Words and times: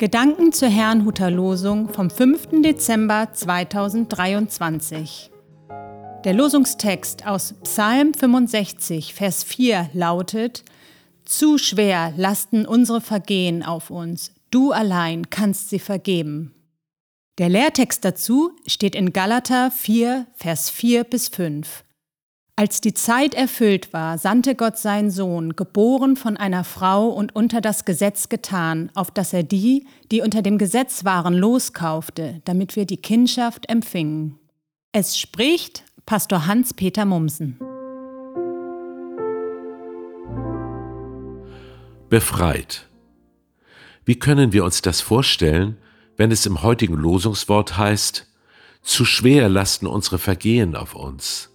Gedanken 0.00 0.52
zur 0.54 0.70
Herrnhuter 0.70 1.30
Losung 1.30 1.92
vom 1.92 2.08
5. 2.08 2.62
Dezember 2.62 3.34
2023. 3.34 5.30
Der 6.24 6.32
Losungstext 6.32 7.26
aus 7.26 7.54
Psalm 7.64 8.14
65, 8.14 9.12
Vers 9.12 9.44
4 9.44 9.90
lautet: 9.92 10.64
Zu 11.26 11.58
schwer 11.58 12.14
lasten 12.16 12.64
unsere 12.64 13.02
Vergehen 13.02 13.62
auf 13.62 13.90
uns, 13.90 14.32
du 14.50 14.72
allein 14.72 15.28
kannst 15.28 15.68
sie 15.68 15.78
vergeben. 15.78 16.54
Der 17.36 17.50
Lehrtext 17.50 18.02
dazu 18.02 18.52
steht 18.66 18.94
in 18.94 19.12
Galater 19.12 19.70
4, 19.70 20.26
Vers 20.34 20.70
4 20.70 21.04
bis 21.04 21.28
5. 21.28 21.84
Als 22.60 22.82
die 22.82 22.92
Zeit 22.92 23.32
erfüllt 23.32 23.94
war, 23.94 24.18
sandte 24.18 24.54
Gott 24.54 24.76
seinen 24.76 25.10
Sohn, 25.10 25.56
geboren 25.56 26.14
von 26.14 26.36
einer 26.36 26.62
Frau 26.62 27.08
und 27.08 27.34
unter 27.34 27.62
das 27.62 27.86
Gesetz 27.86 28.28
getan, 28.28 28.90
auf 28.94 29.10
dass 29.10 29.32
er 29.32 29.42
die, 29.42 29.86
die 30.10 30.20
unter 30.20 30.42
dem 30.42 30.58
Gesetz 30.58 31.06
waren, 31.06 31.32
loskaufte, 31.32 32.42
damit 32.44 32.76
wir 32.76 32.84
die 32.84 32.98
Kindschaft 32.98 33.70
empfingen. 33.70 34.38
Es 34.92 35.18
spricht 35.18 35.84
Pastor 36.04 36.46
Hans-Peter 36.46 37.06
Mumsen. 37.06 37.58
Befreit. 42.10 42.90
Wie 44.04 44.18
können 44.18 44.52
wir 44.52 44.64
uns 44.64 44.82
das 44.82 45.00
vorstellen, 45.00 45.78
wenn 46.18 46.30
es 46.30 46.44
im 46.44 46.62
heutigen 46.62 46.96
Losungswort 46.96 47.78
heißt, 47.78 48.26
zu 48.82 49.06
schwer 49.06 49.48
lasten 49.48 49.86
unsere 49.86 50.18
Vergehen 50.18 50.76
auf 50.76 50.94
uns? 50.94 51.49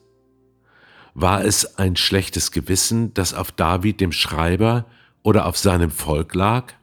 War 1.18 1.46
es 1.46 1.78
ein 1.78 1.96
schlechtes 1.96 2.52
Gewissen, 2.52 3.14
das 3.14 3.34
auf 3.34 3.54
David 3.54 4.02
dem 4.02 4.12
Schreiber 4.12 4.86
oder 5.24 5.46
auf 5.46 5.58
seinem 5.58 5.90
Volk 5.90 6.36
lag? 6.36 6.74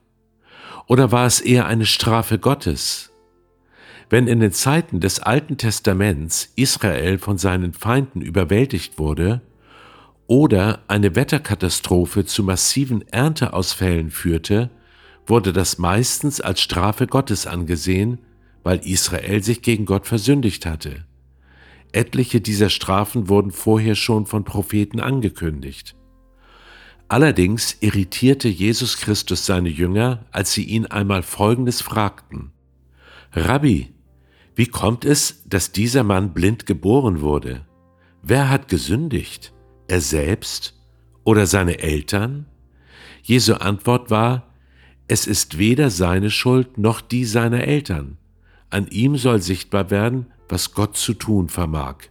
Oder 0.87 1.13
war 1.13 1.27
es 1.27 1.43
eher 1.43 1.67
eine 1.67 1.85
Strafe 1.85 2.39
Gottes? 2.39 3.11
Wenn 4.09 4.27
in 4.27 4.41
den 4.41 4.53
Zeiten 4.53 5.01
des 5.01 5.21
Alten 5.21 5.59
Testaments 5.59 6.51
Israel 6.57 7.19
von 7.19 7.37
seinen 7.37 7.75
Feinden 7.75 8.23
überwältigt 8.23 8.99
wurde 8.99 9.43
oder 10.27 10.81
eine 10.89 11.15
Wetterkatastrophe 11.15 12.25
zu 12.25 12.43
massiven 12.43 13.07
Ernteausfällen 13.09 14.11
führte, 14.11 14.71
wurde 15.27 15.53
das 15.53 15.77
meistens 15.77 16.41
als 16.41 16.63
Strafe 16.63 17.07
Gottes 17.07 17.47
angesehen, 17.47 18.19
weil 18.63 18.79
Israel 18.79 19.43
sich 19.43 19.61
gegen 19.61 19.85
Gott 19.85 20.07
versündigt 20.07 20.65
hatte. 20.65 21.05
Etliche 21.93 22.41
dieser 22.41 22.71
Strafen 22.71 23.29
wurden 23.29 23.51
vorher 23.51 23.95
schon 23.95 24.27
von 24.27 24.45
Propheten 24.45 25.01
angekündigt. 25.01 25.95
Allerdings 27.09 27.77
irritierte 27.81 28.49
Jesus 28.49 28.97
Christus 28.97 29.45
seine 29.45 29.69
Jünger, 29.69 30.25
als 30.31 30.53
sie 30.55 30.65
ihn 30.65 30.87
einmal 30.87 31.23
Folgendes 31.23 31.83
fragten. 31.83 32.53
Rabbi, 33.33 33.93
wie 34.55 34.67
kommt 34.67 35.05
es, 35.05 35.43
dass 35.47 35.73
dieser 35.73 36.05
Mann 36.05 36.33
blind 36.33 36.65
geboren 36.65 37.21
wurde? 37.21 37.67
Wer 38.23 38.49
hat 38.49 38.69
gesündigt? 38.69 39.53
Er 39.89 40.01
selbst 40.01 40.75
oder 41.25 41.47
seine 41.47 41.81
Eltern? 41.81 42.47
Jesu 43.23 43.55
Antwort 43.55 44.11
war, 44.11 44.49
es 45.09 45.27
ist 45.27 45.59
weder 45.59 45.91
seine 45.91 46.31
Schuld 46.31 46.79
noch 46.79 47.01
die 47.01 47.25
seiner 47.25 47.65
Eltern. 47.65 48.17
An 48.71 48.87
ihm 48.89 49.17
soll 49.17 49.43
sichtbar 49.43 49.91
werden, 49.91 50.27
was 50.53 50.75
Gott 50.75 50.99
zu 50.99 51.15
tun 51.15 51.49
vermag. 51.49 52.11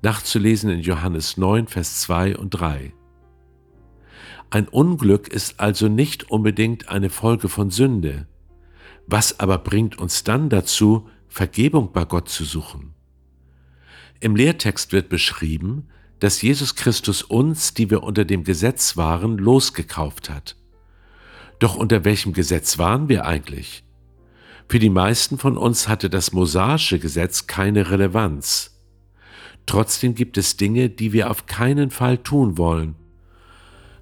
Nachzulesen 0.00 0.70
in 0.70 0.80
Johannes 0.80 1.36
9, 1.36 1.66
Vers 1.66 2.00
2 2.00 2.38
und 2.38 2.48
3. 2.48 2.94
Ein 4.48 4.68
Unglück 4.68 5.28
ist 5.28 5.60
also 5.60 5.88
nicht 5.88 6.30
unbedingt 6.30 6.88
eine 6.88 7.10
Folge 7.10 7.50
von 7.50 7.70
Sünde. 7.70 8.26
Was 9.06 9.38
aber 9.38 9.58
bringt 9.58 9.98
uns 9.98 10.24
dann 10.24 10.48
dazu, 10.48 11.10
Vergebung 11.28 11.92
bei 11.92 12.06
Gott 12.06 12.30
zu 12.30 12.44
suchen? 12.44 12.94
Im 14.20 14.34
Lehrtext 14.34 14.92
wird 14.92 15.10
beschrieben, 15.10 15.88
dass 16.20 16.40
Jesus 16.40 16.74
Christus 16.74 17.22
uns, 17.22 17.74
die 17.74 17.90
wir 17.90 18.02
unter 18.02 18.24
dem 18.24 18.44
Gesetz 18.44 18.96
waren, 18.96 19.36
losgekauft 19.36 20.30
hat. 20.30 20.56
Doch 21.58 21.76
unter 21.76 22.06
welchem 22.06 22.32
Gesetz 22.32 22.78
waren 22.78 23.10
wir 23.10 23.26
eigentlich? 23.26 23.85
Für 24.68 24.78
die 24.78 24.90
meisten 24.90 25.38
von 25.38 25.56
uns 25.56 25.88
hatte 25.88 26.10
das 26.10 26.32
mosaische 26.32 26.98
Gesetz 26.98 27.46
keine 27.46 27.90
Relevanz. 27.90 28.76
Trotzdem 29.64 30.14
gibt 30.14 30.38
es 30.38 30.56
Dinge, 30.56 30.90
die 30.90 31.12
wir 31.12 31.30
auf 31.30 31.46
keinen 31.46 31.90
Fall 31.90 32.18
tun 32.18 32.58
wollen. 32.58 32.96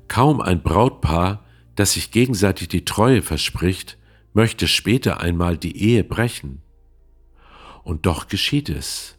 Kaum 0.09 0.41
ein 0.41 0.63
Brautpaar, 0.63 1.45
das 1.75 1.95
sich 1.95 2.11
gegenseitig 2.11 2.69
die 2.69 2.85
Treue 2.85 3.23
verspricht, 3.23 3.99
möchte 4.33 4.69
später 4.69 5.21
einmal 5.21 5.57
die 5.57 5.77
Ehe 5.77 6.05
brechen. 6.05 6.63
Und 7.83 8.07
doch 8.07 8.29
geschieht 8.29 8.69
es. 8.69 9.17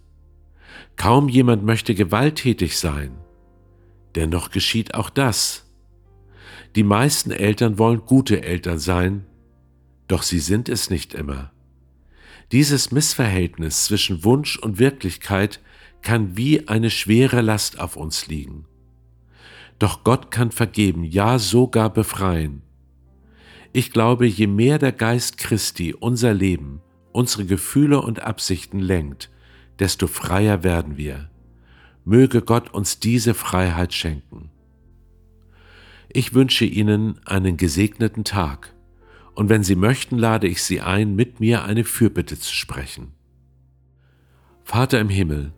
Kaum 0.95 1.29
jemand 1.29 1.63
möchte 1.63 1.95
gewalttätig 1.95 2.77
sein. 2.77 3.11
Dennoch 4.15 4.49
geschieht 4.49 4.93
auch 4.93 5.09
das. 5.09 5.65
Die 6.75 6.83
meisten 6.83 7.31
Eltern 7.31 7.77
wollen 7.77 8.05
gute 8.05 8.43
Eltern 8.43 8.79
sein, 8.79 9.25
doch 10.07 10.23
sie 10.23 10.39
sind 10.39 10.69
es 10.69 10.89
nicht 10.89 11.13
immer. 11.13 11.51
Dieses 12.51 12.91
Missverhältnis 12.91 13.85
zwischen 13.85 14.23
Wunsch 14.23 14.57
und 14.57 14.77
Wirklichkeit 14.77 15.61
kann 16.01 16.37
wie 16.37 16.67
eine 16.67 16.91
schwere 16.91 17.41
Last 17.41 17.79
auf 17.79 17.95
uns 17.95 18.27
liegen. 18.27 18.65
Doch 19.79 20.03
Gott 20.03 20.29
kann 20.31 20.51
vergeben, 20.51 21.03
ja 21.03 21.39
sogar 21.39 21.91
befreien. 21.91 22.61
Ich 23.73 23.91
glaube, 23.91 24.25
je 24.25 24.47
mehr 24.47 24.79
der 24.79 24.91
Geist 24.91 25.37
Christi 25.37 25.93
unser 25.93 26.33
Leben, 26.33 26.81
unsere 27.11 27.45
Gefühle 27.45 27.99
und 28.01 28.21
Absichten 28.21 28.79
lenkt, 28.79 29.31
desto 29.79 30.07
freier 30.07 30.63
werden 30.63 30.95
wir. 30.97 31.29
Möge 32.05 32.41
Gott 32.41 32.73
uns 32.73 32.99
diese 32.99 33.33
Freiheit 33.33 33.93
schenken. 33.93 34.51
Ich 36.07 36.33
wünsche 36.33 36.63
Ihnen 36.63 37.19
einen 37.25 37.57
gesegneten 37.57 38.23
Tag 38.23 38.74
und 39.35 39.49
wenn 39.49 39.63
Sie 39.63 39.75
möchten, 39.75 40.17
lade 40.17 40.47
ich 40.47 40.63
Sie 40.63 40.81
ein, 40.81 41.15
mit 41.15 41.39
mir 41.39 41.63
eine 41.65 41.83
Fürbitte 41.83 42.39
zu 42.39 42.53
sprechen. 42.53 43.11
Vater 44.63 44.99
im 44.99 45.09
Himmel, 45.09 45.53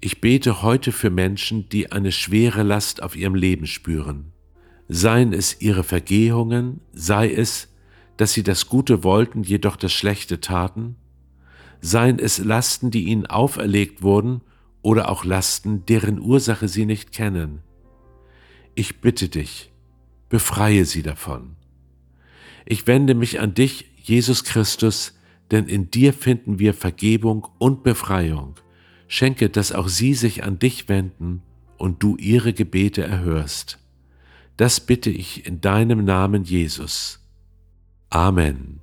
ich 0.00 0.20
bete 0.20 0.62
heute 0.62 0.92
für 0.92 1.10
Menschen, 1.10 1.68
die 1.68 1.92
eine 1.92 2.12
schwere 2.12 2.62
Last 2.62 3.02
auf 3.02 3.16
ihrem 3.16 3.34
Leben 3.34 3.66
spüren. 3.66 4.32
Seien 4.88 5.32
es 5.32 5.60
ihre 5.60 5.84
Vergehungen, 5.84 6.80
sei 6.92 7.32
es, 7.32 7.68
dass 8.16 8.32
sie 8.32 8.42
das 8.42 8.66
Gute 8.66 9.04
wollten, 9.04 9.44
jedoch 9.44 9.76
das 9.76 9.92
Schlechte 9.92 10.40
taten, 10.40 10.96
seien 11.80 12.18
es 12.18 12.38
Lasten, 12.38 12.90
die 12.90 13.04
ihnen 13.04 13.26
auferlegt 13.26 14.02
wurden, 14.02 14.42
oder 14.82 15.10
auch 15.10 15.24
Lasten, 15.24 15.84
deren 15.86 16.18
Ursache 16.18 16.66
sie 16.66 16.86
nicht 16.86 17.12
kennen. 17.12 17.60
Ich 18.74 19.00
bitte 19.00 19.28
dich, 19.28 19.70
befreie 20.28 20.84
sie 20.84 21.02
davon. 21.02 21.56
Ich 22.66 22.86
wende 22.86 23.14
mich 23.14 23.40
an 23.40 23.54
dich, 23.54 23.86
Jesus 23.96 24.44
Christus, 24.44 25.18
denn 25.50 25.66
in 25.66 25.90
dir 25.90 26.12
finden 26.12 26.58
wir 26.58 26.74
Vergebung 26.74 27.46
und 27.58 27.82
Befreiung. 27.82 28.54
Schenke, 29.08 29.50
dass 29.50 29.72
auch 29.72 29.88
sie 29.88 30.14
sich 30.14 30.44
an 30.44 30.58
dich 30.58 30.88
wenden 30.88 31.42
und 31.76 32.02
du 32.02 32.16
ihre 32.16 32.52
Gebete 32.52 33.02
erhörst. 33.02 33.78
Das 34.56 34.80
bitte 34.80 35.10
ich 35.10 35.46
in 35.46 35.60
deinem 35.60 36.04
Namen, 36.04 36.44
Jesus. 36.44 37.26
Amen. 38.10 38.80